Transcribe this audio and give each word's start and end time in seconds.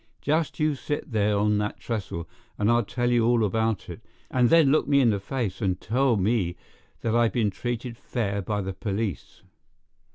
Just 0.19 0.59
you 0.59 0.73
sit 0.73 1.11
there 1.11 1.37
on 1.37 1.59
that 1.59 1.79
trestle, 1.79 2.27
and 2.57 2.71
I'll 2.71 2.83
tell 2.83 3.11
you 3.11 3.23
all 3.23 3.45
about 3.45 3.87
it, 3.87 4.01
and 4.31 4.49
then 4.49 4.71
look 4.71 4.87
me 4.87 4.99
in 4.99 5.11
the 5.11 5.19
face 5.19 5.61
and 5.61 5.79
tell 5.79 6.17
me 6.17 6.55
that 7.01 7.15
I've 7.15 7.33
been 7.33 7.51
treated 7.51 7.97
fair 7.99 8.41
by 8.41 8.61
the 8.61 8.73
police." 8.73 9.43